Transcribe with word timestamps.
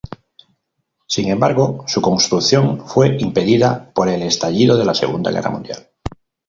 Sin 1.05 1.29
embargo, 1.29 1.83
su 1.85 2.01
construcción 2.01 2.87
fue 2.87 3.17
impedida 3.19 3.91
por 3.93 4.09
el 4.09 4.23
estallido 4.23 4.75
de 4.75 4.85
la 4.85 4.95
Segunda 4.95 5.29
Guerra 5.29 5.51
Mundial. 5.51 5.89